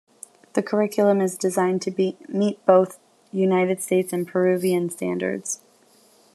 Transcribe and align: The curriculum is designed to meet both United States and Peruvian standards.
The 0.53 0.63
curriculum 0.63 1.21
is 1.21 1.37
designed 1.37 1.83
to 1.83 2.15
meet 2.27 2.65
both 2.65 2.97
United 3.31 3.83
States 3.83 4.11
and 4.11 4.27
Peruvian 4.27 4.89
standards. 4.89 5.61